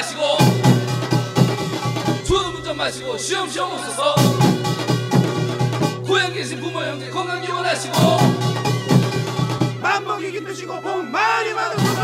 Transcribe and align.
마시고 0.00 0.22
좋은 2.24 2.56
운전 2.56 2.74
마시고 2.74 3.18
쉬엄쉬엄 3.18 3.70
웃어서 3.70 4.14
고향 6.06 6.32
계신 6.32 6.58
부모 6.58 6.80
형제 6.80 7.10
건강 7.10 7.42
기원하시고 7.42 7.94
만복이 9.82 10.32
기쁘시고 10.32 10.80
복 10.80 11.04
많이 11.04 11.52
받으소서 11.52 12.00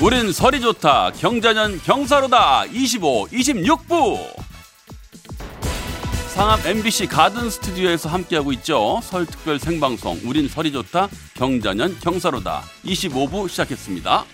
우린 0.00 0.32
설이 0.32 0.60
좋다. 0.60 1.12
경자년 1.12 1.80
경사로다. 1.80 2.64
25, 2.66 3.28
26부. 3.28 4.43
상암 6.34 6.66
MBC 6.66 7.06
가든 7.06 7.48
스튜디오에서 7.48 8.08
함께하고 8.08 8.50
있죠. 8.54 8.98
설 9.04 9.24
특별 9.24 9.56
생방송 9.60 10.18
우린 10.24 10.48
설이 10.48 10.72
좋다. 10.72 11.08
경자년 11.34 11.96
경사로다. 12.00 12.62
25부 12.84 13.48
시작했습니다. 13.48 14.24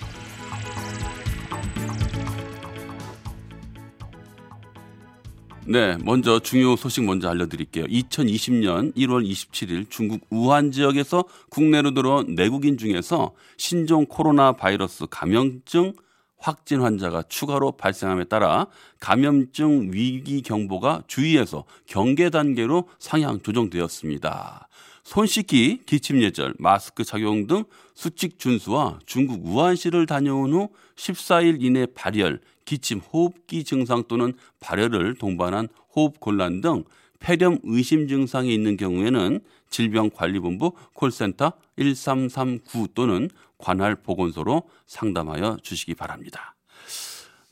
네, 5.67 5.99
먼저 6.03 6.39
중요 6.39 6.75
소식 6.77 7.05
먼저 7.05 7.29
알려드릴게요. 7.29 7.85
2020년 7.85 8.97
1월 8.97 9.31
27일 9.31 9.91
중국 9.91 10.23
우한 10.31 10.73
지역에서 10.73 11.25
국내로 11.51 11.93
들어온 11.93 12.35
내국인 12.35 12.79
중에서 12.79 13.35
신종 13.59 14.07
코로나 14.07 14.53
바이러스 14.53 15.05
감염증 15.11 15.93
확진 16.41 16.81
환자가 16.81 17.23
추가로 17.29 17.73
발생함에 17.73 18.25
따라 18.25 18.67
감염증 18.99 19.91
위기 19.93 20.43
경보가 20.43 21.03
주의에서 21.07 21.65
경계 21.87 22.31
단계로 22.31 22.89
상향 22.99 23.41
조정되었습니다. 23.41 24.69
손 25.05 25.27
씻기, 25.27 25.83
기침 25.87 26.23
예절, 26.23 26.55
마스크 26.59 27.05
착용 27.05 27.47
등 27.47 27.65
수칙 27.95 28.39
준수와 28.39 29.01
중국 29.07 29.45
우한시를 29.45 30.07
다녀온 30.07 30.53
후 30.53 30.69
14일 30.97 31.63
이내 31.63 31.87
발열, 31.87 32.41
기침, 32.65 33.01
호흡기 33.01 33.65
증상 33.65 34.05
또는 34.09 34.33
발열을 34.61 35.15
동반한 35.17 35.69
호흡 35.95 36.21
곤란 36.21 36.61
등 36.61 36.85
폐렴 37.19 37.59
의심 37.65 38.09
증상이 38.09 38.53
있는 38.55 38.77
경우에는 38.77 39.41
질병관리본부 39.69 40.73
콜센터 40.95 41.53
1339 41.77 42.89
또는 42.95 43.29
관할 43.61 43.95
보건소로 43.97 44.63
상담하여 44.87 45.59
주시기 45.63 45.95
바랍니다. 45.95 46.55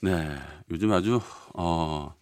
네, 0.00 0.36
요즘 0.70 0.92
아주 0.92 1.20
어, 1.54 2.14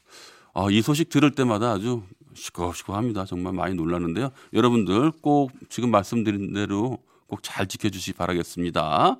어, 0.52 0.70
이 0.70 0.82
소식 0.82 1.08
들을 1.10 1.30
때마다 1.30 1.72
아주 1.72 2.02
시끄럽시끄합니다. 2.34 3.24
정말 3.24 3.52
많이 3.52 3.74
놀랐는데요. 3.74 4.30
여러분들 4.52 5.10
꼭 5.22 5.50
지금 5.68 5.90
말씀드린 5.90 6.52
대로 6.52 6.98
꼭 7.26 7.40
잘 7.42 7.66
지켜주시기 7.66 8.16
바라겠습니다. 8.16 9.18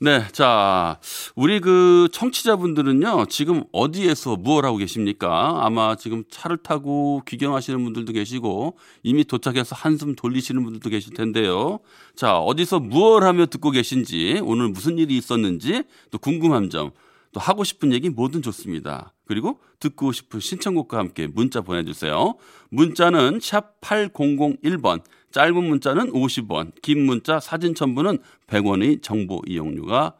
네, 0.00 0.22
자, 0.30 1.00
우리 1.34 1.58
그 1.58 2.06
청취자분들은요, 2.12 3.26
지금 3.28 3.64
어디에서 3.72 4.36
무엇 4.36 4.64
하고 4.64 4.76
계십니까? 4.76 5.58
아마 5.66 5.96
지금 5.96 6.22
차를 6.30 6.58
타고 6.58 7.20
귀경하시는 7.26 7.82
분들도 7.82 8.12
계시고, 8.12 8.78
이미 9.02 9.24
도착해서 9.24 9.74
한숨 9.74 10.14
돌리시는 10.14 10.62
분들도 10.62 10.88
계실 10.90 11.14
텐데요. 11.14 11.80
자, 12.14 12.38
어디서 12.38 12.78
무엇 12.78 13.24
하며 13.24 13.46
듣고 13.46 13.72
계신지, 13.72 14.40
오늘 14.44 14.68
무슨 14.68 14.98
일이 14.98 15.16
있었는지, 15.16 15.82
또 16.12 16.18
궁금한 16.18 16.70
점, 16.70 16.92
또 17.38 17.40
하고 17.40 17.62
싶은 17.62 17.92
얘기 17.92 18.10
뭐든 18.10 18.42
좋습니다. 18.42 19.14
그리고 19.24 19.60
듣고 19.78 20.10
싶은 20.10 20.40
신청곡과 20.40 20.98
함께 20.98 21.28
문자 21.28 21.60
보내주세요. 21.60 22.34
문자는 22.70 23.38
샵 23.40 23.80
8001번, 23.80 25.02
짧은 25.30 25.54
문자는 25.54 26.12
50원, 26.12 26.72
긴 26.82 27.06
문자 27.06 27.38
사진 27.38 27.76
첨부는 27.76 28.18
100원의 28.48 29.04
정보 29.04 29.40
이용료가 29.46 30.14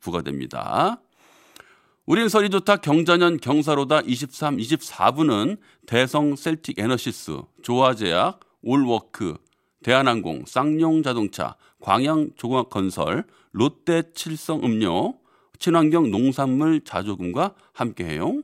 부과됩니다. 0.00 1.00
우린 2.06 2.28
설이 2.28 2.50
좋다 2.50 2.76
경자년 2.76 3.38
경사로다 3.38 4.02
23, 4.02 4.58
24부는 4.58 5.58
대성 5.86 6.36
셀틱 6.36 6.78
에너시스, 6.78 7.42
조화제약, 7.62 8.38
올워크, 8.62 9.34
대한항공, 9.82 10.44
쌍용자동차, 10.46 11.56
광양조공학건설, 11.80 13.24
롯데 13.50 14.04
칠성음료, 14.14 15.14
친환경 15.58 16.10
농산물 16.10 16.82
자조금과 16.84 17.54
함께해요. 17.72 18.42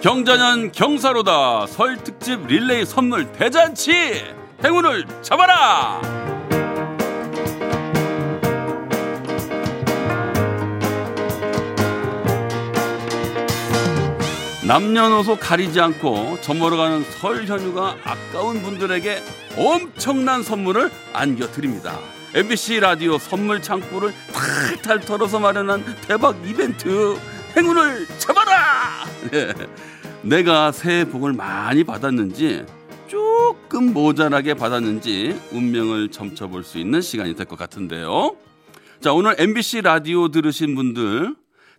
경자년 0.00 0.70
경사로다 0.70 1.66
설 1.66 1.96
특집 2.04 2.46
릴레이 2.46 2.86
선물 2.86 3.32
대잔치 3.32 3.92
행운을 4.64 5.04
잡아라 5.22 6.37
남녀노소 14.68 15.36
가리지 15.36 15.80
않고 15.80 16.42
저물어 16.42 16.76
가는 16.76 17.02
설 17.02 17.48
연휴가 17.48 17.96
아까운 18.04 18.60
분들에게 18.60 19.22
엄청난 19.56 20.42
선물을 20.42 20.90
안겨드립니다. 21.14 21.98
MBC 22.34 22.80
라디오 22.80 23.16
선물 23.16 23.62
창고를 23.62 24.12
탈탈 24.30 25.00
털어서 25.00 25.38
마련한 25.40 25.82
대박 26.06 26.36
이벤트 26.46 27.16
행운을 27.56 28.06
잡아라! 28.18 29.06
네. 29.30 29.54
내가 30.20 30.70
새해 30.70 31.06
복을 31.06 31.32
많이 31.32 31.82
받았는지 31.82 32.66
조금 33.06 33.94
모자라게 33.94 34.52
받았는지 34.52 35.40
운명을 35.50 36.10
점쳐볼 36.10 36.62
수 36.62 36.76
있는 36.76 37.00
시간이 37.00 37.34
될 37.36 37.46
것 37.46 37.58
같은데요. 37.58 38.36
자, 39.00 39.14
오늘 39.14 39.34
MBC 39.38 39.80
라디오 39.80 40.28
들으신 40.28 40.74
분들 40.74 41.34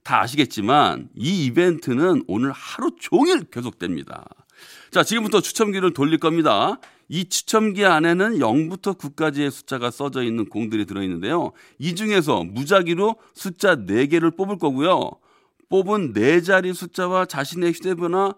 다 0.09 0.21
아시겠지만 0.21 1.07
이 1.15 1.45
이벤트는 1.45 2.23
오늘 2.25 2.51
하루 2.51 2.89
종일 2.99 3.43
계속됩니다. 3.43 4.25
자, 4.89 5.03
지금부터 5.03 5.39
추첨기를 5.39 5.93
돌릴 5.93 6.17
겁니다. 6.17 6.79
이 7.09 7.25
추첨기 7.25 7.85
안에는 7.85 8.39
0부터 8.39 8.97
9까지의 8.97 9.51
숫자가 9.51 9.91
써져 9.91 10.23
있는 10.23 10.49
공들이 10.49 10.87
들어있는데요. 10.87 11.51
이 11.77 11.93
중에서 11.93 12.43
무작위로 12.43 13.17
숫자 13.35 13.75
4개를 13.75 14.35
뽑을 14.35 14.57
거고요. 14.57 15.11
뽑은 15.69 16.13
네 16.13 16.41
자리 16.41 16.73
숫자와 16.73 17.25
자신의 17.25 17.73
휴대번호 17.73 18.33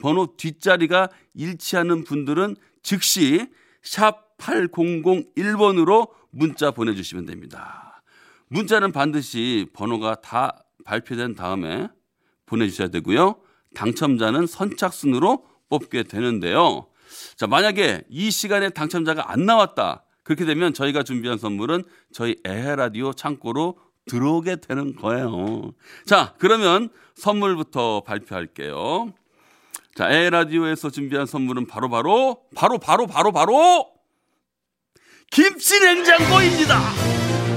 번호 0.00 0.36
뒷자리가 0.36 1.08
일치하는 1.32 2.04
분들은 2.04 2.54
즉시 2.82 3.46
샵 3.82 4.36
8001번으로 4.36 6.10
문자 6.28 6.70
보내주시면 6.70 7.24
됩니다. 7.24 8.02
문자는 8.48 8.92
반드시 8.92 9.66
번호가 9.72 10.16
다 10.16 10.63
발표된 10.84 11.34
다음에 11.34 11.88
보내주셔야 12.46 12.88
되고요. 12.88 13.36
당첨자는 13.74 14.46
선착순으로 14.46 15.46
뽑게 15.68 16.04
되는데요. 16.04 16.86
자, 17.36 17.46
만약에 17.46 18.04
이 18.08 18.30
시간에 18.30 18.70
당첨자가 18.70 19.30
안 19.32 19.46
나왔다. 19.46 20.04
그렇게 20.22 20.44
되면 20.44 20.72
저희가 20.72 21.02
준비한 21.02 21.38
선물은 21.38 21.84
저희 22.12 22.36
에헤라디오 22.44 23.12
창고로 23.12 23.78
들어오게 24.06 24.56
되는 24.56 24.94
거예요. 24.96 25.72
자, 26.06 26.34
그러면 26.38 26.90
선물부터 27.14 28.02
발표할게요. 28.02 29.12
자, 29.94 30.10
에라디오에서 30.10 30.90
준비한 30.90 31.26
선물은 31.26 31.66
바로 31.66 31.88
바로 31.88 32.42
바로 32.54 32.78
바로 32.78 33.06
바로 33.06 33.32
바로 33.32 33.90
김치 35.30 35.78
냉장고입니다. 35.80 36.80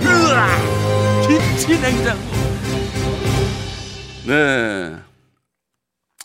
으아! 0.04 1.28
김치 1.28 1.80
냉장고. 1.82 2.37
네. 4.28 5.02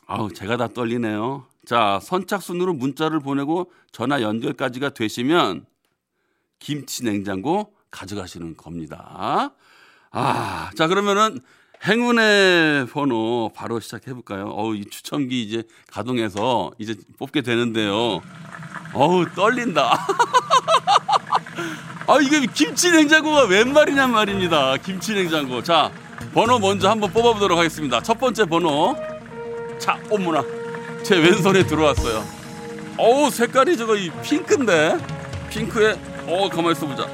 아우, 0.08 0.32
제가 0.32 0.56
다 0.56 0.66
떨리네요. 0.66 1.46
자, 1.64 2.00
선착순으로 2.02 2.74
문자를 2.74 3.20
보내고 3.20 3.70
전화 3.92 4.20
연결까지가 4.20 4.90
되시면 4.90 5.64
김치 6.58 7.04
냉장고 7.04 7.72
가져가시는 7.92 8.56
겁니다. 8.56 9.52
아, 10.10 10.70
자, 10.76 10.88
그러면은 10.88 11.38
행운의 11.86 12.88
번호 12.88 13.52
바로 13.54 13.78
시작해 13.78 14.12
볼까요? 14.12 14.48
어우, 14.48 14.74
이 14.74 14.84
추첨기 14.84 15.40
이제 15.42 15.62
가동해서 15.88 16.72
이제 16.78 16.96
뽑게 17.20 17.42
되는데요. 17.42 18.20
어우, 18.94 19.26
떨린다. 19.36 19.92
아, 22.08 22.18
이게 22.20 22.44
김치 22.52 22.90
냉장고가 22.90 23.44
웬 23.44 23.72
말이냔 23.72 24.10
말입니다. 24.10 24.76
김치 24.78 25.14
냉장고. 25.14 25.62
자, 25.62 25.92
번호 26.32 26.58
먼저 26.58 26.88
한번 26.88 27.12
뽑아보도록 27.12 27.58
하겠습니다. 27.58 28.00
첫 28.02 28.18
번째 28.18 28.46
번호. 28.46 28.96
자, 29.78 29.98
어머나. 30.10 30.42
제 31.02 31.16
왼손에 31.18 31.66
들어왔어요. 31.66 32.24
어우, 32.96 33.30
색깔이 33.30 33.76
저거 33.76 33.96
이 33.96 34.10
핑크인데? 34.22 34.96
핑크에, 35.50 35.98
어, 36.26 36.48
가만히 36.48 36.72
있어 36.72 36.86
보자. 36.86 37.06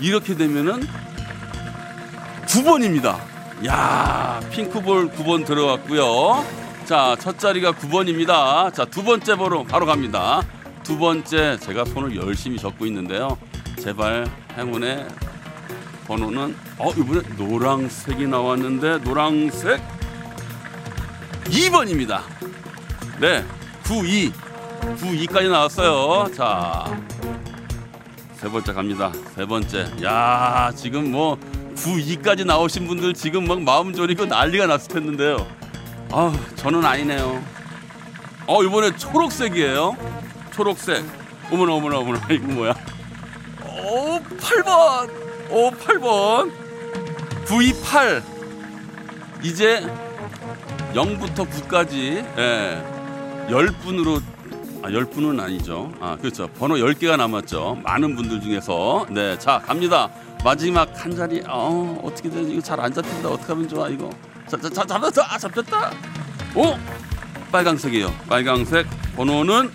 이렇게 0.00 0.34
되면은 0.34 0.86
9번입니다. 2.46 3.18
야, 3.66 4.40
핑크볼 4.50 5.12
9번 5.12 5.46
들어갔고요. 5.46 6.44
자, 6.84 7.16
첫 7.20 7.38
자리가 7.38 7.72
9번입니다. 7.72 8.74
자, 8.74 8.84
두 8.84 9.02
번째 9.04 9.36
번호 9.36 9.64
바로 9.64 9.86
갑니다. 9.86 10.42
두 10.82 10.98
번째 10.98 11.56
제가 11.58 11.84
손을 11.84 12.16
열심히 12.16 12.58
적고 12.58 12.84
있는데요. 12.86 13.38
제발 13.80 14.26
행운의 14.56 15.08
번호는 16.06 16.56
어 16.78 16.90
이번에 16.90 17.20
노랑색이 17.36 18.26
나왔는데 18.26 18.98
노랑색 18.98 19.80
2번입니다. 21.44 22.22
네, 23.20 23.44
92 23.84 24.32
92까지 24.82 25.48
나왔어요. 25.48 26.32
자, 26.34 26.84
세 28.34 28.48
번째 28.48 28.72
갑니다. 28.72 29.12
세 29.34 29.46
번째. 29.46 29.86
야, 30.02 30.72
지금 30.74 31.12
뭐 31.12 31.38
92까지 31.76 32.44
나오신 32.44 32.86
분들 32.88 33.14
지금 33.14 33.46
막 33.46 33.62
마음 33.62 33.92
졸이고 33.92 34.26
난리가 34.26 34.66
났을 34.66 34.88
텐데요. 34.88 35.46
아, 36.10 36.32
저는 36.56 36.84
아니네요. 36.84 37.42
어, 38.46 38.62
이번에 38.64 38.96
초록색이에요. 38.96 39.96
초록색. 40.52 41.04
어머나, 41.50 41.74
어머나, 41.74 41.98
어머나. 41.98 42.20
이거 42.30 42.46
뭐야? 42.48 42.74
오, 43.92 44.18
8번. 44.20 45.10
오, 45.50 45.70
8번. 45.70 46.50
928. 47.46 48.22
이제 49.42 49.86
0부터 50.94 51.46
9까지, 51.46 52.24
예. 52.38 52.82
10분으로, 53.50 54.22
아, 54.82 54.88
10분은 54.88 55.38
아니죠. 55.40 55.92
아, 56.00 56.16
그렇죠. 56.16 56.48
번호 56.58 56.76
10개가 56.76 57.18
남았죠. 57.18 57.82
많은 57.84 58.16
분들 58.16 58.40
중에서. 58.40 59.04
네, 59.10 59.38
자, 59.38 59.58
갑니다. 59.58 60.08
마지막 60.42 60.88
한 61.04 61.14
자리, 61.14 61.42
어, 61.46 62.00
어떻게 62.02 62.30
되지? 62.30 62.50
이거 62.52 62.62
잘 62.62 62.80
안 62.80 62.90
잡힌다. 62.94 63.28
어떻게 63.28 63.52
하면 63.52 63.68
좋아, 63.68 63.90
이거. 63.90 64.08
자, 64.48 64.56
자, 64.56 64.70
자, 64.70 64.86
잡았다. 64.86 65.34
아, 65.34 65.36
잡혔다. 65.36 65.90
오! 66.54 66.78
빨강색이에요. 67.52 68.10
빨강색 68.26 68.86
번호는 69.16 69.70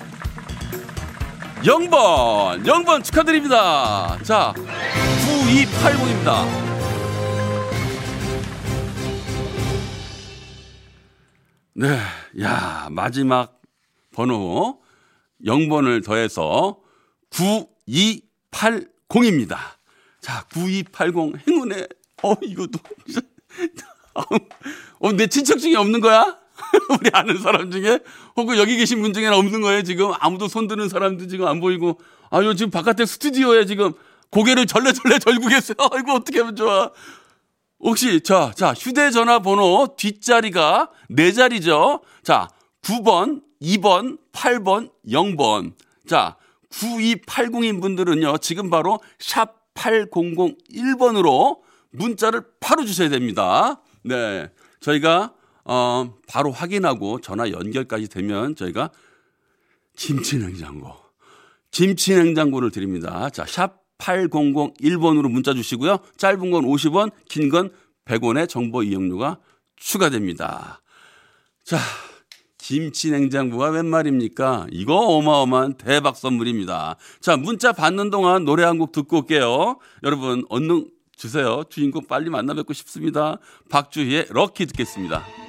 0번. 1.64 2.64
0번 2.64 3.04
축하드립니다. 3.04 4.18
자, 4.24 4.54
9280입니다. 4.56 6.46
네. 11.74 11.98
야, 12.42 12.88
마지막 12.92 13.60
번호 14.14 14.82
0번을 15.46 16.04
더해서 16.04 16.80
9280입니다. 17.32 19.58
자, 20.22 20.46
9280 20.54 21.48
행운의 21.48 21.88
어 22.24 22.34
이것도 22.42 22.80
진짜 23.06 23.22
어, 25.00 25.12
내 25.12 25.28
친척 25.28 25.60
중에 25.60 25.76
없는 25.76 26.02
거야? 26.02 26.36
우리 26.90 27.10
아는 27.14 27.38
사람 27.38 27.72
중에 27.72 28.00
혹은 28.36 28.58
여기 28.58 28.78
계신 28.78 29.02
분 29.02 29.14
중에는 29.14 29.34
없는 29.38 29.62
거예요 29.62 29.84
지금? 29.84 30.12
아무도 30.20 30.48
손 30.48 30.68
드는 30.68 30.90
사람도 30.90 31.28
지금 31.28 31.48
안 31.48 31.60
보이고. 31.60 32.00
아유 32.30 32.56
지금 32.56 32.72
바깥에 32.72 33.06
스튜디오에 33.06 33.66
지금 33.66 33.94
고개를 34.32 34.66
절레절레 34.66 35.20
절고 35.20 35.48
계세요. 35.48 35.76
아이고 35.92 36.12
어떻게 36.14 36.40
하면 36.40 36.56
좋아? 36.56 36.92
혹시 37.80 38.22
자, 38.22 38.52
자 38.56 38.74
휴대전화 38.74 39.40
번호 39.40 39.96
뒷자리가 39.98 40.90
네 41.10 41.32
자리죠? 41.32 42.02
자 42.24 42.50
9번 42.82 43.42
2번 43.62 44.18
8번 44.34 44.92
0번. 45.08 45.74
자 46.08 46.36
9280인 46.72 47.82
분들은요 47.82 48.40
지금 48.40 48.70
바로 48.70 49.00
샵 49.20 49.58
8001번으로 49.78 51.60
문자를 51.92 52.44
바로 52.60 52.84
주셔야 52.86 53.10
됩니다. 53.10 53.82
네. 54.04 54.50
저희가 54.80 55.34
어, 55.70 56.14
바로 56.28 56.52
확인하고 56.52 57.20
전화 57.22 57.52
연결까지 57.52 58.08
되면 58.08 58.56
저희가 58.56 58.90
김치 59.96 60.38
냉장고, 60.38 60.94
김치 61.72 62.16
냉장고를 62.16 62.72
드립니다. 62.72 63.30
자, 63.30 63.46
샵 63.46 63.82
8001번으로 63.98 65.30
문자 65.30 65.54
주시고요. 65.54 65.98
짧은 66.18 66.52
건 66.52 66.64
50원, 66.66 67.12
긴 67.30 67.50
건 67.50 67.72
100원의 68.06 68.48
정보 68.48 68.84
이용료가 68.84 69.40
추가됩니다. 69.76 70.82
자, 71.66 71.78
김치 72.58 73.12
냉장고가 73.12 73.70
웬 73.72 73.86
말입니까? 73.88 74.68
이거 74.72 74.96
어마어마한 74.96 75.74
대박 75.76 76.16
선물입니다. 76.16 76.96
자, 77.20 77.36
문자 77.38 77.74
받는 77.74 78.10
동안 78.10 78.46
노래 78.46 78.64
한 78.64 78.78
곡 78.78 78.92
듣고 78.94 79.18
올게요. 79.20 79.80
여러분, 80.04 80.46
얼른 80.50 80.90
주세요. 81.16 81.64
주인공 81.70 82.06
빨리 82.08 82.30
만나 82.30 82.54
뵙고 82.54 82.74
싶습니다. 82.74 83.40
박주희의 83.70 84.28
럭키 84.30 84.68
듣겠습니다. 84.68 85.47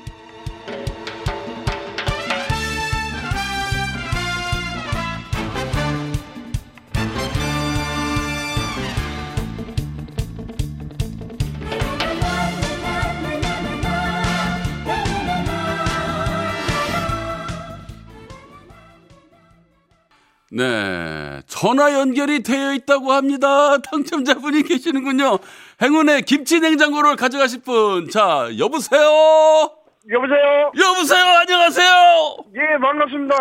네. 20.68 21.40
전화 21.46 21.94
연결이 21.94 22.42
되어 22.42 22.72
있다고 22.74 23.12
합니다. 23.12 23.78
당첨자분이 23.78 24.64
계시는군요. 24.64 25.38
행운의 25.80 26.22
김치 26.22 26.58
냉장고를 26.58 27.14
가져가실 27.14 27.60
분. 27.60 28.10
자, 28.10 28.48
여보세요? 28.58 29.70
여보세요? 30.10 30.72
여보세요? 30.76 31.24
안녕하세요? 31.42 32.36
예, 32.56 32.60
반갑습니다. 32.80 33.36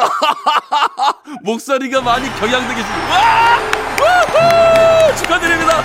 목소리가 1.44 2.02
많이 2.02 2.30
경향되게 2.36 2.75
계십니다. 2.75 3.10
와! 3.10 3.58
우후! 3.98 5.16
축하드립니다. 5.18 5.81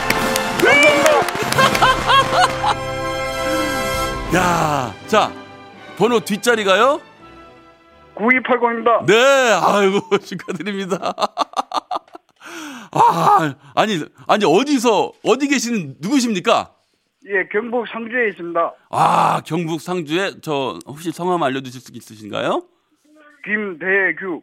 야, 4.36 4.92
자, 5.06 5.32
번호 5.96 6.20
뒷자리가요? 6.20 7.00
9280입니다. 8.22 9.06
네, 9.06 9.14
아이고 9.14 10.18
축하드립니다. 10.22 11.12
아, 12.92 13.54
아니, 13.74 14.04
아니 14.28 14.44
어디서 14.44 15.12
어디 15.24 15.48
계시는 15.48 15.96
누구십니까? 16.00 16.74
예, 17.26 17.48
경북 17.50 17.86
상주에 17.88 18.28
있습니다. 18.30 18.74
아, 18.90 19.40
경북 19.46 19.80
상주에 19.80 20.40
저 20.42 20.78
혹시 20.86 21.10
성함 21.12 21.42
알려주실 21.42 21.80
수 21.80 21.92
있으신가요? 21.94 22.64
김대규. 23.44 24.42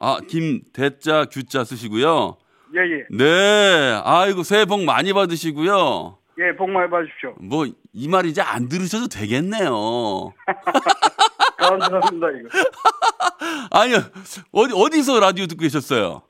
아, 0.00 0.18
김대자 0.28 1.24
규자 1.26 1.64
쓰시고요. 1.64 2.36
예, 2.74 2.80
예. 2.80 3.06
네, 3.16 4.00
아이고 4.04 4.42
새해 4.42 4.64
복 4.64 4.84
많이 4.84 5.12
받으시고요. 5.12 6.18
예, 6.38 6.54
복 6.56 6.70
많이 6.70 6.88
받으십시오. 6.90 7.34
뭐 7.40 7.64
이 7.66 8.08
말 8.08 8.26
이제 8.26 8.40
안 8.40 8.68
들으셔도 8.68 9.08
되겠네요. 9.08 10.32
감사합니다, 11.58 12.26
이거. 12.30 12.48
아니요, 13.72 13.98
어디 14.52 14.72
어디서 14.74 15.18
라디오 15.20 15.46
듣고 15.46 15.62
계셨어요? 15.62 16.22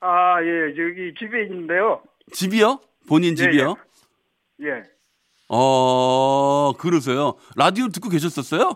아, 0.00 0.36
예, 0.42 0.74
저기 0.76 1.12
집에 1.18 1.42
있는데요. 1.44 2.02
집이요? 2.32 2.80
본인 3.08 3.34
집이요? 3.36 3.76
예. 4.62 4.82
어, 5.48 6.72
그러세요. 6.78 7.34
라디오 7.56 7.88
듣고 7.88 8.08
계셨었어요? 8.08 8.70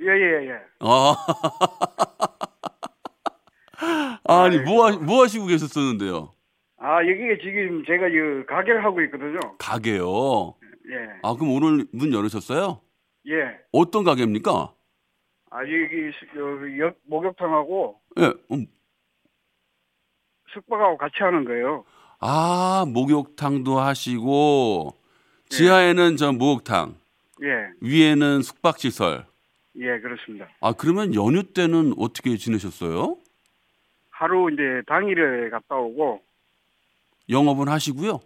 예, 0.00 0.06
예, 0.06 0.48
예. 0.48 0.58
아. 0.80 1.14
아니, 4.26 4.58
뭐, 4.58 4.86
하, 4.86 4.92
뭐 4.96 5.22
하시고 5.22 5.46
계셨었는데요? 5.46 6.32
아, 6.86 6.98
여기가 7.00 7.36
지금 7.42 7.82
제가 7.86 8.08
이 8.08 8.44
가게를 8.46 8.84
하고 8.84 9.00
있거든요. 9.04 9.40
가게요. 9.58 10.54
예. 10.90 11.08
아, 11.22 11.32
그럼 11.34 11.54
오늘 11.54 11.86
문 11.94 12.12
열으셨어요? 12.12 12.78
예. 13.28 13.58
어떤 13.72 14.04
가게입니까? 14.04 14.70
아, 15.50 15.60
여기 15.62 16.78
역- 16.80 16.98
목욕탕하고 17.06 17.98
예. 18.18 18.32
음. 18.52 18.66
숙박하고 20.52 20.98
같이 20.98 21.14
하는 21.20 21.46
거예요. 21.46 21.86
아, 22.20 22.84
목욕탕도 22.86 23.78
하시고, 23.80 24.94
지하에는 25.48 26.16
저 26.18 26.32
목욕탕, 26.32 26.96
예. 27.44 27.48
위에는 27.80 28.42
숙박시설. 28.42 29.24
예, 29.76 29.98
그렇습니다. 30.00 30.48
아, 30.60 30.72
그러면 30.74 31.14
연휴 31.14 31.42
때는 31.44 31.94
어떻게 31.98 32.36
지내셨어요? 32.36 33.16
하루 34.10 34.50
이제 34.52 34.82
당일에 34.86 35.48
갔다 35.50 35.76
오고 35.76 36.22
영업은 37.28 37.68
하시고요. 37.68 38.20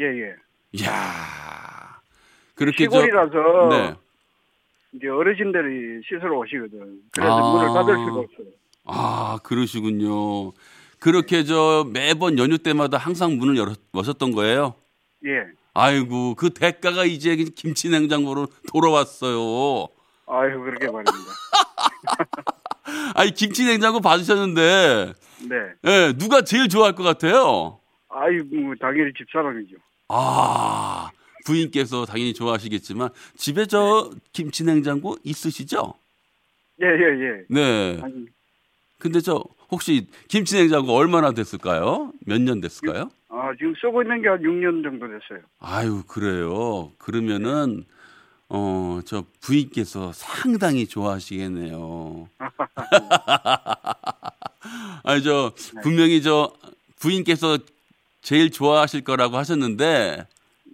예, 0.00 0.04
예. 0.04 0.34
이야. 0.72 2.00
그렇게 2.54 2.84
시골이라서 2.84 3.68
네. 3.70 3.94
이제 4.92 5.08
어르신들이 5.08 6.02
씻으러 6.06 6.38
오시거든. 6.38 7.00
그래서 7.12 7.36
아. 7.36 7.52
문을 7.52 7.74
닫을 7.74 7.94
수가 7.96 8.20
없어요. 8.20 8.46
아, 8.84 9.38
그러시군요. 9.42 10.52
그렇게 10.98 11.44
저 11.44 11.86
매번 11.92 12.38
연휴 12.38 12.58
때마다 12.58 12.96
항상 12.96 13.36
문을 13.36 13.56
열었, 13.56 13.78
여셨던 13.94 14.32
거예요? 14.32 14.74
예. 15.26 15.44
아이고 15.74 16.34
그 16.36 16.50
대가가 16.50 17.04
이제 17.04 17.34
김치 17.36 17.88
냉장고로 17.88 18.46
돌아왔어요. 18.72 19.88
아유 20.26 20.60
그렇게 20.60 20.86
말입니다. 20.86 21.12
아니 23.16 23.32
김치 23.32 23.64
냉장고 23.64 24.00
받으셨는데 24.00 25.12
네. 25.48 25.56
예, 25.84 26.12
누가 26.16 26.42
제일 26.42 26.68
좋아할 26.68 26.94
것 26.94 27.02
같아요? 27.02 27.80
아유 28.16 28.44
뭐 28.52 28.74
당연히 28.80 29.12
집사람이죠. 29.16 29.76
아 30.08 31.10
부인께서 31.44 32.04
당연히 32.06 32.32
좋아하시겠지만 32.32 33.10
집에 33.36 33.66
저 33.66 34.10
김치 34.32 34.64
냉장고 34.64 35.16
있으시죠? 35.24 35.94
예예 36.80 36.90
예. 36.90 37.44
네. 37.48 38.00
아니 38.02 38.26
근데 38.98 39.20
저 39.20 39.44
혹시 39.70 40.06
김치 40.28 40.56
냉장고 40.56 40.94
얼마나 40.94 41.32
됐을까요? 41.32 42.12
몇 42.26 42.38
년 42.40 42.60
됐을까요? 42.60 43.10
아 43.28 43.50
지금 43.58 43.74
쓰고 43.80 44.02
있는 44.02 44.22
게 44.22 44.28
한 44.28 44.38
6년 44.40 44.82
정도 44.82 45.06
됐어요. 45.08 45.40
아유 45.58 46.02
그래요. 46.06 46.92
그러면은 46.98 47.84
어 48.48 49.00
저 49.04 49.24
부인께서 49.40 50.12
상당히 50.12 50.86
좋아하시겠네요. 50.86 52.28
아니 55.02 55.22
저 55.22 55.52
분명히 55.82 56.22
저 56.22 56.52
부인께서 57.00 57.58
제일 58.24 58.50
좋아하실 58.50 59.04
거라고 59.04 59.36
하셨는데 59.36 60.26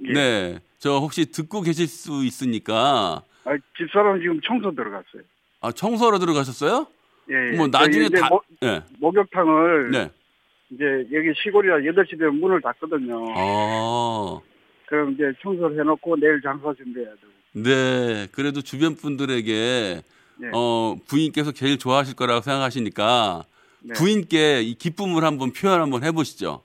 예. 0.07 0.12
네. 0.12 0.59
저 0.78 0.99
혹시 0.99 1.26
듣고 1.26 1.61
계실 1.61 1.88
수 1.88 2.25
있으니까 2.25 3.23
아 3.45 3.50
집사람 3.76 4.21
지금 4.21 4.40
청소 4.40 4.73
들어갔어요. 4.73 5.23
아 5.61 5.73
청소하러 5.73 6.21
들어가셨어요? 6.21 6.87
예. 7.30 7.52
예. 7.52 7.57
뭐 7.57 7.66
나중에 7.66 8.09
다 8.09 8.28
목, 8.28 8.45
네. 8.61 8.80
목욕탕을 9.00 9.90
네. 9.90 10.11
이제 10.71 10.85
여기 11.12 11.33
시골이라 11.42 11.78
8시 11.78 12.19
되면 12.19 12.38
문을 12.38 12.61
닫거든요. 12.62 13.26
아. 13.37 14.40
그럼 14.87 15.12
이제 15.14 15.33
청소를 15.42 15.78
해 15.78 15.83
놓고 15.83 16.16
내일 16.16 16.40
장사 16.42 16.73
준비해야 16.73 17.11
되고. 17.11 17.64
네. 17.64 18.28
그래도 18.30 18.62
주변 18.62 18.95
분들에게 18.95 20.02
네. 20.37 20.50
어, 20.54 20.97
부인께서 21.09 21.50
제일 21.50 21.78
좋아하실 21.78 22.14
거라고 22.14 22.42
생각하시니까 22.42 23.45
네. 23.80 23.95
부인께 23.95 24.62
이 24.62 24.75
기쁨을 24.75 25.25
한번 25.25 25.52
표현 25.52 25.80
한번 25.80 26.04
해 26.04 26.12
보시죠. 26.12 26.62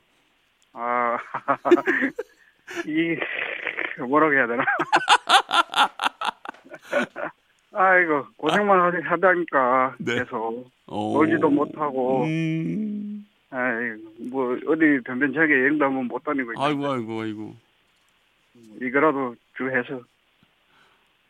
아, 1.16 1.58
이, 2.86 3.18
뭐라고 4.08 4.34
해야 4.34 4.48
되나. 4.48 4.64
아이고, 7.74 8.26
고생만 8.38 8.80
하- 8.80 9.12
하다니까, 9.12 9.96
네. 10.00 10.16
계속. 10.16 10.70
어. 10.88 11.14
놀지도 11.14 11.50
못하고, 11.50 12.24
음. 12.24 13.26
아이고, 13.50 14.02
뭐, 14.30 14.54
어디 14.68 15.00
변변찮게 15.06 15.54
여행도 15.54 15.86
한번 15.86 16.06
못 16.06 16.24
다니고, 16.24 16.54
있 16.54 16.56
아이고 16.58 16.92
아이고 16.92 17.22
아이고. 17.22 17.56
이거라도 18.82 19.36
주해서. 19.58 20.02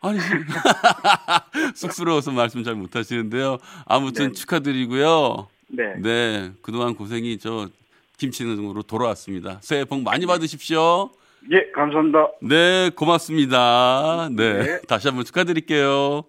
아니 0.00 0.18
쑥스러워서 1.74 2.30
말씀 2.30 2.62
잘 2.62 2.74
못하시는데요. 2.74 3.58
아무튼 3.86 4.28
네. 4.28 4.32
축하드리고요. 4.32 5.48
네. 5.68 5.94
네, 6.00 6.52
그동안 6.62 6.94
고생이 6.94 7.38
저 7.38 7.68
김치능으로 8.16 8.82
돌아왔습니다. 8.82 9.58
새해 9.62 9.84
복 9.84 10.02
많이 10.02 10.26
받으십시오. 10.26 11.10
예, 11.52 11.70
감사합니다. 11.72 12.28
네, 12.42 12.90
고맙습니다. 12.90 14.28
네, 14.32 14.62
네. 14.62 14.80
다시 14.88 15.08
한번 15.08 15.24
축하드릴게요. 15.24 16.24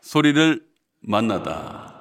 소리를 0.00 0.64
만나다. 1.00 1.94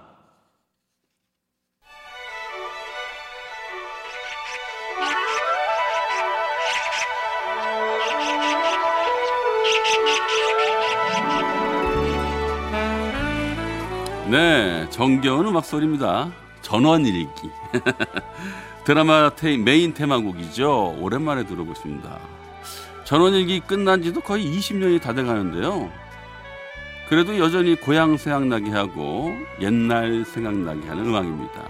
네, 14.29 14.89
정겨운 14.89 15.48
음악 15.48 15.65
소리입니다. 15.65 16.45
전원일기. 16.65 17.51
드라마 18.86 19.29
테, 19.36 19.55
메인 19.55 19.93
테마곡이죠. 19.93 20.98
오랜만에 21.00 21.45
들어보십니다. 21.45 22.17
전원일기 23.03 23.60
끝난 23.62 24.01
지도 24.01 24.19
거의 24.19 24.45
20년이 24.48 25.00
다 25.00 25.13
돼가는데요. 25.13 25.91
그래도 27.07 27.38
여전히 27.38 27.75
고향 27.75 28.17
생각나게 28.17 28.72
하고 28.72 29.31
옛날 29.62 30.25
생각나게 30.25 30.88
하는 30.88 31.05
음악입니다. 31.05 31.69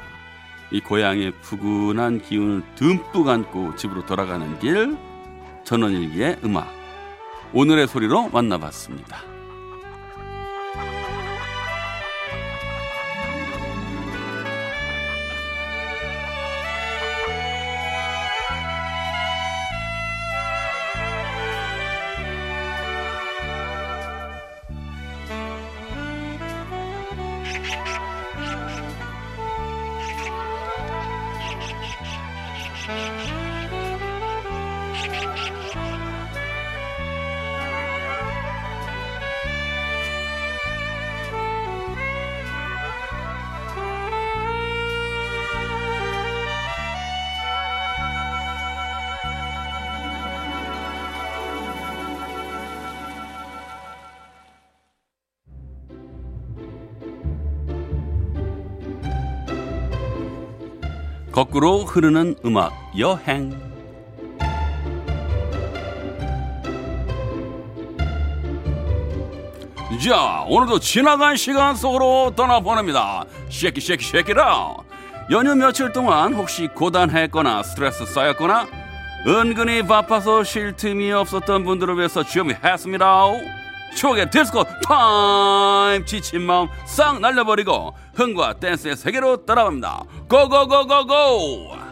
이 0.72 0.80
고향의 0.80 1.34
푸근한 1.42 2.22
기운을 2.22 2.64
듬뿍 2.76 3.28
안고 3.28 3.76
집으로 3.76 4.06
돌아가는 4.06 4.58
길, 4.60 4.98
전원일기의 5.66 6.38
음악. 6.46 6.74
오늘의 7.54 7.90
소리로 7.90 8.30
만나봤습니다. 8.30 9.35
거꾸로 61.36 61.80
흐르는 61.80 62.36
음악 62.46 62.72
여행. 62.98 63.75
자, 70.06 70.46
오늘도 70.48 70.78
지나간 70.82 71.36
시간 71.36 71.76
속으로 71.76 72.32
떠나보냅니다. 72.36 73.26
쉐키 73.50 73.82
쉐키 73.82 74.06
쉐키라. 74.06 74.76
연휴 75.32 75.56
며칠 75.56 75.92
동안 75.92 76.36
혹시 76.36 76.68
고단했거나 76.68 77.64
스트레스 77.64 78.06
쌓였거나 78.06 78.68
은근히 79.26 79.82
바빠서 79.82 80.44
쉴 80.44 80.76
틈이 80.76 81.12
없었던 81.12 81.64
분들을 81.64 81.98
위해서 81.98 82.22
준비했습니다. 82.22 83.24
추억의 83.96 84.30
디스코 84.30 84.64
타임 84.88 86.06
지친 86.06 86.44
마음 86.44 86.68
싹 86.86 87.20
날려버리고 87.20 87.96
흥과 88.14 88.60
댄스의 88.60 88.96
세계로 88.98 89.44
따라갑니다. 89.44 90.04
고고고고고! 90.30 91.85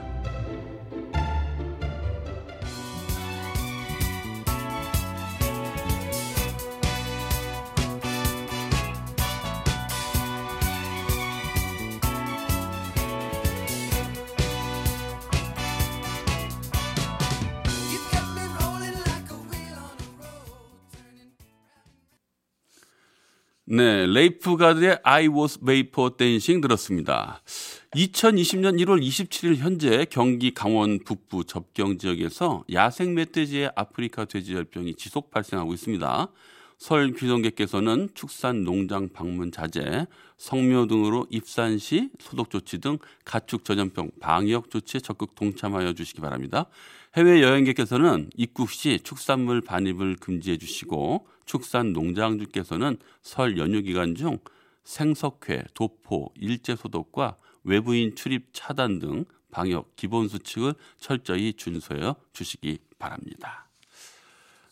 네, 23.75 24.05
레이프 24.05 24.55
가렛의 24.55 24.99
I 25.01 25.29
was 25.29 25.57
made 25.59 25.91
for 25.91 26.15
dancing 26.15 26.61
들었습니다. 26.61 27.41
2020년 27.95 28.79
1월 28.79 29.01
27일 29.01 29.55
현재 29.55 30.05
경기 30.11 30.53
강원 30.53 30.99
북부 31.03 31.43
접경 31.43 31.97
지역에서 31.97 32.65
야생 32.71 33.15
멧돼지의 33.15 33.71
아프리카 33.75 34.25
돼지열병이 34.25 34.93
지속 34.93 35.31
발생하고 35.31 35.73
있습니다. 35.73 36.27
설 36.77 37.13
귀성객께서는 37.13 38.09
축산 38.13 38.63
농장 38.63 39.09
방문 39.09 39.51
자제, 39.51 40.05
성묘 40.37 40.85
등으로 40.85 41.25
입산 41.31 41.79
시 41.79 42.11
소독 42.19 42.51
조치 42.51 42.77
등 42.77 42.99
가축 43.25 43.65
전염병 43.65 44.11
방역 44.19 44.69
조치에 44.69 44.99
적극 44.99 45.33
동참하여 45.33 45.93
주시기 45.93 46.21
바랍니다. 46.21 46.67
해외 47.15 47.43
여행객께서는 47.43 48.31
입국 48.35 48.71
시 48.71 48.99
축산물 49.03 49.61
반입을 49.61 50.15
금지해 50.15 50.57
주시고 50.57 51.27
축산 51.45 51.93
농장주께서는 51.93 52.97
설 53.21 53.59
연휴 53.59 53.83
기간 53.83 54.15
중 54.15 54.39
생석회, 54.83 55.65
도포, 55.75 56.33
일제 56.35 56.75
소독과 56.75 57.37
외부인 57.63 58.15
출입 58.15 58.47
차단 58.51 58.97
등 58.97 59.25
방역 59.51 59.95
기본 59.95 60.27
수칙을 60.27 60.73
철저히 60.97 61.53
준수해 61.53 62.15
주시기 62.33 62.79
바랍니다. 62.97 63.67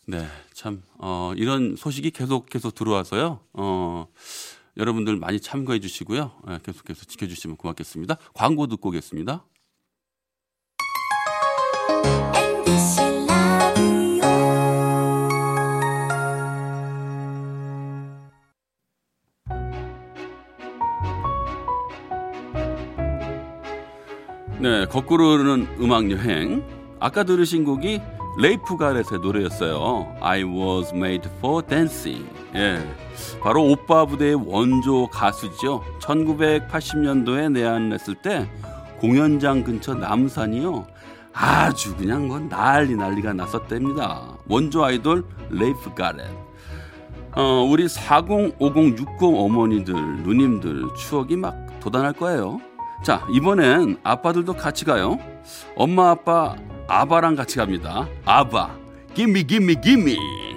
네, 0.06 0.26
참 0.52 0.82
어, 0.98 1.32
이런 1.36 1.76
소식이 1.76 2.10
계속 2.10 2.46
계속 2.46 2.74
들어와서요. 2.74 3.38
어, 3.52 4.08
여러분들 4.76 5.14
많이 5.16 5.38
참고해 5.38 5.78
주시고요. 5.78 6.32
예, 6.50 6.58
계속해서 6.64 7.04
지켜주시면 7.04 7.56
고맙겠습니다. 7.56 8.16
광고 8.34 8.66
듣고 8.66 8.88
오겠습니다. 8.88 9.44
거꾸로 24.92 25.32
흐르는 25.32 25.68
음악 25.80 26.10
여행. 26.10 26.62
아까 27.00 27.24
들으신 27.24 27.64
곡이 27.64 27.98
레이프 28.38 28.76
가렛의 28.76 29.20
노래였어요. 29.22 30.14
I 30.20 30.44
was 30.44 30.92
made 30.94 31.30
for 31.38 31.66
dancing. 31.66 32.28
예. 32.54 32.78
바로 33.40 33.64
오빠 33.64 34.04
부대의 34.04 34.34
원조 34.34 35.06
가수죠. 35.06 35.82
1980년도에 35.98 37.50
내한했을 37.52 38.16
때 38.16 38.46
공연장 39.00 39.64
근처 39.64 39.94
남산이요. 39.94 40.86
아주 41.32 41.96
그냥 41.96 42.28
뭐 42.28 42.38
난리 42.38 42.94
난리가 42.94 43.32
났었답니다. 43.32 44.36
원조 44.46 44.84
아이돌 44.84 45.24
레이프 45.48 45.94
가렛. 45.94 46.26
어, 47.34 47.66
우리 47.66 47.88
40, 47.88 48.56
50, 48.58 48.98
60 48.98 49.08
어머니들, 49.22 49.94
누님들 50.22 50.88
추억이 50.98 51.36
막 51.36 51.56
돋아날 51.80 52.12
거예요. 52.12 52.60
자, 53.02 53.26
이번엔 53.30 53.98
아빠들도 54.04 54.54
같이 54.54 54.84
가요. 54.84 55.18
엄마, 55.74 56.10
아빠, 56.10 56.54
아바랑 56.86 57.34
같이 57.34 57.56
갑니다. 57.56 58.06
아바, 58.24 58.76
gimme, 59.14 59.42
gimme. 59.44 59.74
네, 60.14 60.51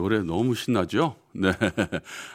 노래 0.00 0.20
너무 0.20 0.54
신나죠? 0.54 1.16
네. 1.34 1.52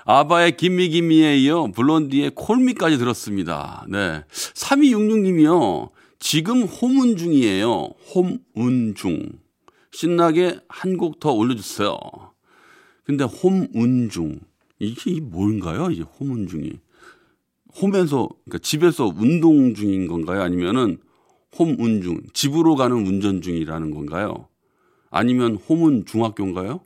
아바의 0.06 0.56
김미 0.56 0.90
김미에 0.90 1.36
이어 1.40 1.72
블론디의 1.74 2.34
콜미까지 2.36 3.00
들었습니다. 3.00 3.88
네. 3.90 4.24
3266님이요. 4.32 5.90
지금 6.20 6.62
홈운 6.62 7.18
중이에요. 7.18 7.90
홈운 8.14 8.94
중. 8.94 9.20
신나게 9.92 10.60
한 10.68 10.98
곡 10.98 11.20
더 11.20 11.32
올려주세요. 11.32 11.98
근데 13.04 13.24
홈운 13.24 14.10
중. 14.12 14.40
이게 14.78 15.20
뭔가요? 15.20 15.90
이제 15.90 16.04
홈운 16.20 16.48
중이. 16.48 16.74
홈에서, 17.82 18.30
그러니까 18.46 18.60
집에서 18.60 19.08
운동 19.08 19.74
중인 19.74 20.08
건가요? 20.08 20.44
아니면은 20.44 21.00
홈운 21.58 22.04
중. 22.04 22.22
집으로 22.34 22.76
가는 22.76 22.96
운전 22.96 23.42
중이라는 23.42 23.90
건가요? 23.90 24.50
아니면 25.10 25.56
홈은 25.56 26.06
중학교인가요? 26.06 26.82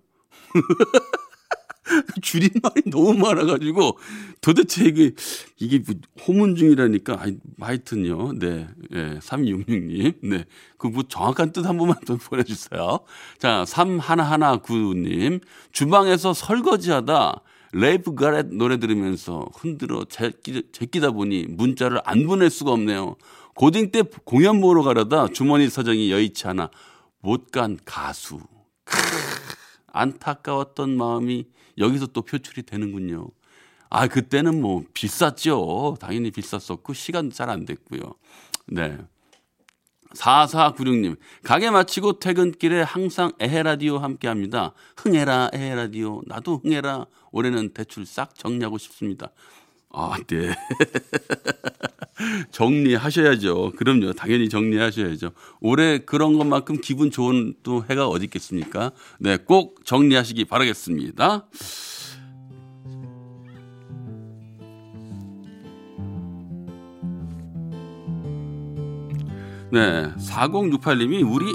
줄임말이 2.22 2.84
너무 2.92 3.14
많아가지고 3.16 3.98
도대체 4.42 4.86
이게 4.86 5.12
이게 5.58 5.80
뭐 5.80 5.96
호문 6.28 6.56
중이라니까 6.56 7.20
하여튼요. 7.60 8.34
네, 8.38 8.68
예, 8.94 9.20
3266님. 9.20 10.14
네, 10.24 10.46
그 10.78 10.88
뭐 10.90 11.04
정확한 11.08 11.52
뜻 11.52 11.66
한 11.66 11.78
번만 11.78 11.98
더 12.06 12.16
보내주세요. 12.18 13.00
자, 13.40 13.64
3119님. 13.68 15.42
주방에서 15.72 16.34
설거지 16.34 16.92
하다 16.92 17.42
레이프 17.74 18.16
가렛 18.16 18.48
노래 18.48 18.78
들으면서 18.78 19.48
흔들어 19.56 20.06
제끼, 20.06 20.64
제끼다 20.72 21.12
보니 21.12 21.46
문자를 21.50 22.02
안 22.06 22.26
보낼 22.28 22.50
수가 22.50 22.72
없네요. 22.72 23.16
고딩 23.56 23.92
때 23.92 24.04
공연 24.26 24.62
보러 24.62 24.84
가려다 24.84 25.28
주머니 25.28 25.70
사정이 25.70 26.12
여의치 26.12 26.48
않아 26.48 26.70
못 27.22 27.52
간 27.52 27.78
가수. 27.86 28.40
크으, 28.86 29.00
안타까웠던 29.94 30.96
마음이 30.98 31.46
여기서 31.78 32.08
또 32.08 32.22
표출이 32.22 32.64
되는군요. 32.64 33.28
아, 33.90 34.08
그때는 34.08 34.62
뭐 34.62 34.84
비쌌죠. 34.94 35.98
당연히 36.00 36.32
비쌌었고, 36.32 36.94
시간도 36.94 37.34
잘 37.34 37.50
안 37.50 37.66
됐고요. 37.66 38.02
네. 38.68 38.98
4496님, 40.14 41.18
가게 41.44 41.70
마치고 41.70 42.20
퇴근길에 42.20 42.82
항상 42.82 43.32
에헤라디오 43.40 44.00
함께 44.00 44.28
합니다. 44.28 44.74
흥해라, 44.98 45.52
에헤라디오. 45.54 46.22
나도 46.26 46.62
흥해라. 46.64 47.06
올해는 47.32 47.74
대출 47.74 48.06
싹 48.06 48.34
정리하고 48.36 48.78
싶습니다. 48.80 49.32
아, 49.92 50.18
네. 50.28 50.56
정리하셔야죠. 52.52 53.74
그럼요. 53.78 54.14
당연히 54.14 54.50
정리하셔야죠. 54.50 55.32
올해 55.62 56.00
그런 56.00 56.38
것만큼 56.38 56.82
기분 56.82 57.12
좋은 57.12 57.56
또 57.64 57.84
해가 57.90 58.08
어디 58.08 58.26
있겠습니까? 58.26 58.92
네, 59.20 59.38
꼭 59.38 59.86
정리하시기 59.86 60.46
바라겠습니다. 60.46 61.48
네, 69.72 70.12
4068님이 70.16 71.24
우리 71.32 71.46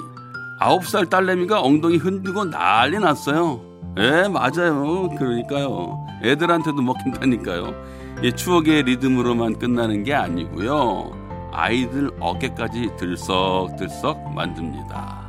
9살 0.60 1.10
딸내미가 1.10 1.60
엉덩이 1.60 1.96
흔들고 1.96 2.44
난리 2.44 2.98
났어요. 2.98 3.60
예, 3.98 4.28
맞아요. 4.28 5.08
그러니까요. 5.18 6.06
애들한테도 6.22 6.80
먹힌다니까요. 6.80 8.03
이 8.22 8.32
추억의 8.32 8.84
리듬으로만 8.84 9.58
끝나는 9.58 10.04
게 10.04 10.14
아니고요. 10.14 11.12
아이들 11.52 12.10
어깨까지 12.20 12.90
들썩들썩 12.96 14.32
만듭니다. 14.34 15.24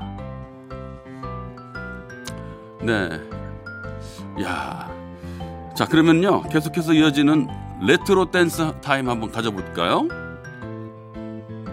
네. 2.82 3.10
야. 4.43 4.89
자, 5.76 5.86
그러면요. 5.86 6.43
계속해서 6.43 6.93
이어지는 6.93 7.48
레트로 7.82 8.32
댄스 8.32 8.74
타임 8.82 9.10
한번 9.10 9.32
가져볼까요? 9.32 10.08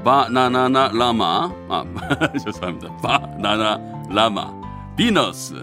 바나나라마. 0.05 1.51
아, 1.69 1.85
죄송합니다. 2.45 2.97
바나나 2.97 3.79
라마. 4.11 4.53
비너스. 4.97 5.55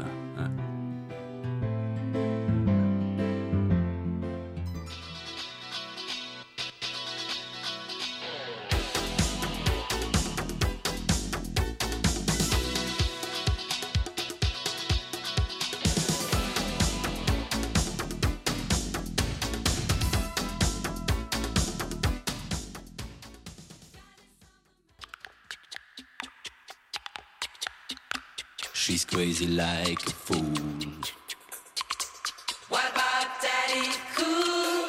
She's 28.89 29.05
crazy 29.05 29.45
like 29.45 30.01
a 30.07 30.09
fool. 30.09 30.41
What 32.69 32.89
about 32.89 33.29
Daddy 33.39 33.85
Cool? 34.17 34.87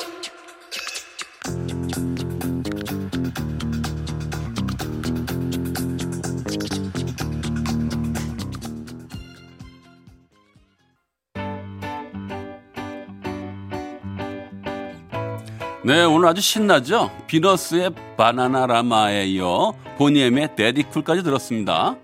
네, 15.85 16.05
오늘 16.05 16.29
아주 16.29 16.41
신나죠? 16.41 17.11
비너스의 17.27 17.91
바나나라마에 18.17 19.27
이어 19.27 19.75
보니엠의 19.99 20.57
데디쿨까지 20.57 21.23
들었습니다. 21.23 21.99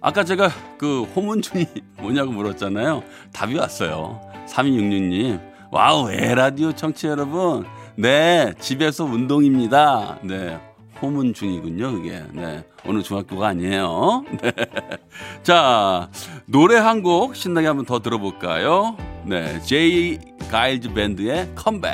아까 0.00 0.24
제가 0.24 0.50
그 0.78 1.02
호문중이 1.14 1.66
뭐냐고 2.00 2.32
물었잖아요. 2.32 3.02
답이 3.32 3.56
왔어요. 3.56 4.20
3266님. 4.48 5.40
와우, 5.70 6.10
에헤라디오 6.10 6.72
청취자 6.72 7.08
여러분. 7.08 7.64
네, 7.96 8.52
집에서 8.58 9.04
운동입니다. 9.04 10.18
네, 10.22 10.58
호문중이군요, 11.02 11.92
그게. 11.92 12.22
네, 12.32 12.64
오늘 12.86 13.02
중학교가 13.02 13.48
아니에요. 13.48 14.24
네. 14.42 14.52
자, 15.42 16.08
노래 16.46 16.76
한 16.76 17.02
곡 17.02 17.36
신나게 17.36 17.66
한번 17.66 17.84
더 17.86 18.00
들어볼까요? 18.00 18.96
네, 19.24 19.60
제이 19.60 20.18
가일즈 20.50 20.92
밴드의 20.94 21.50
Come 21.54 21.70
Back. 21.70 21.90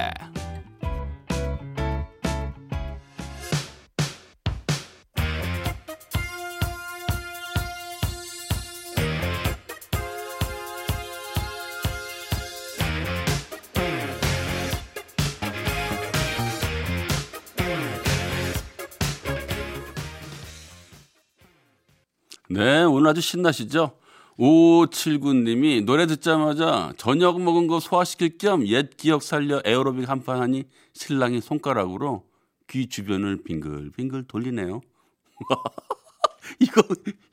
네, 22.56 22.84
오늘 22.84 23.10
아주 23.10 23.20
신나시죠? 23.20 23.98
5579님이 24.38 25.84
노래 25.84 26.06
듣자마자 26.06 26.90
저녁 26.96 27.38
먹은 27.42 27.66
거 27.66 27.80
소화시킬 27.80 28.38
겸 28.38 28.64
옛 28.66 28.96
기억 28.96 29.22
살려 29.22 29.60
에어로빅 29.62 30.08
한 30.08 30.24
판 30.24 30.40
하니 30.40 30.64
신랑이 30.94 31.42
손가락으로 31.42 32.24
귀 32.66 32.88
주변을 32.88 33.42
빙글빙글 33.44 34.24
돌리네요. 34.24 34.80
이거, 36.60 36.82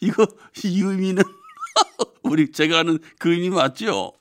이거, 0.01 0.27
이 0.65 0.81
의미는 0.81 1.23
우리 2.23 2.51
제가 2.51 2.79
아는 2.79 2.99
그 3.17 3.31
의미 3.31 3.49
맞죠? 3.49 4.12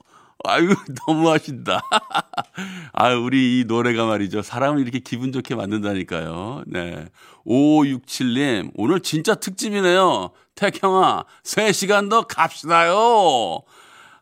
아유, 0.43 0.75
너무 1.05 1.29
하신다. 1.29 1.81
아, 2.93 3.09
우리 3.13 3.59
이 3.59 3.65
노래가 3.65 4.05
말이죠. 4.05 4.41
사람을 4.41 4.81
이렇게 4.81 4.99
기분 4.99 5.31
좋게 5.31 5.55
만든다니까요. 5.55 6.63
네. 6.67 7.07
5567님, 7.45 8.71
오늘 8.75 8.99
진짜 8.99 9.35
특집이네요. 9.35 10.31
태형아, 10.55 11.25
3시간 11.43 12.09
더 12.09 12.21
갑시다요. 12.23 13.61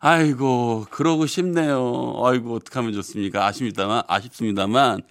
아이고, 0.03 0.87
그러고 0.89 1.27
싶네요. 1.27 2.19
아이고, 2.23 2.55
어떡하면 2.55 2.93
좋습니까? 2.93 3.45
아쉽니다만, 3.45 4.01
아쉽습니다만, 4.07 5.01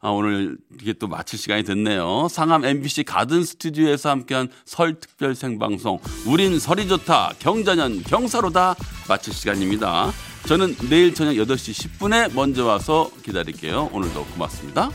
아, 0.00 0.08
오늘 0.10 0.58
이게 0.82 0.92
또 0.92 1.08
마칠 1.08 1.38
시간이 1.38 1.62
됐네요. 1.62 2.28
상암 2.30 2.66
MBC 2.66 3.04
가든 3.04 3.42
스튜디오에서 3.42 4.10
함께한 4.10 4.50
설 4.66 5.00
특별 5.00 5.34
생방송, 5.34 5.98
우린 6.26 6.58
설이 6.58 6.88
좋다, 6.88 7.32
경자년, 7.38 8.02
경사로다, 8.02 8.74
마칠 9.08 9.32
시간입니다. 9.32 10.12
저는 10.46 10.76
내일 10.90 11.14
저녁 11.14 11.32
8시 11.32 11.98
10분에 11.98 12.34
먼저 12.34 12.66
와서 12.66 13.10
기다릴게요. 13.24 13.88
오늘도 13.92 14.26
고맙습니다. 14.26 14.90